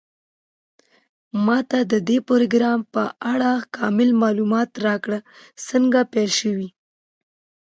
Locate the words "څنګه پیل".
5.67-6.31